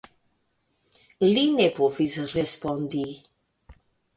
Li 1.35 1.43
ne 1.57 1.67
povis 1.81 2.15
respondi. 2.39 3.07